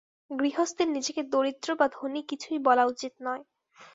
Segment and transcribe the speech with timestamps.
[0.31, 3.43] গৃহস্থের নিজেকে দরিদ্র বা ধনী কিছুই বলা উচিত নয়।